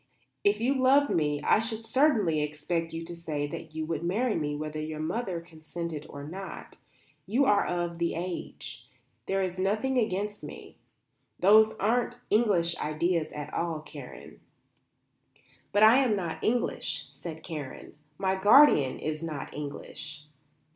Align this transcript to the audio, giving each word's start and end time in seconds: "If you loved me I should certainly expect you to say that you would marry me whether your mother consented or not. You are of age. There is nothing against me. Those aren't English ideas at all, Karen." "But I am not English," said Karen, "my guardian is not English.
"If 0.43 0.59
you 0.59 0.73
loved 0.73 1.11
me 1.11 1.43
I 1.43 1.59
should 1.59 1.85
certainly 1.85 2.41
expect 2.41 2.91
you 2.91 3.05
to 3.05 3.15
say 3.15 3.45
that 3.45 3.75
you 3.75 3.85
would 3.85 4.01
marry 4.03 4.33
me 4.33 4.55
whether 4.55 4.81
your 4.81 4.99
mother 4.99 5.39
consented 5.39 6.07
or 6.09 6.23
not. 6.23 6.75
You 7.27 7.45
are 7.45 7.67
of 7.67 8.01
age. 8.01 8.87
There 9.27 9.43
is 9.43 9.59
nothing 9.59 9.99
against 9.99 10.41
me. 10.41 10.75
Those 11.39 11.73
aren't 11.73 12.17
English 12.31 12.75
ideas 12.79 13.31
at 13.33 13.53
all, 13.53 13.79
Karen." 13.81 14.39
"But 15.71 15.83
I 15.83 15.97
am 15.97 16.15
not 16.15 16.43
English," 16.43 17.09
said 17.13 17.43
Karen, 17.43 17.93
"my 18.17 18.35
guardian 18.35 18.97
is 18.97 19.21
not 19.21 19.53
English. 19.53 20.23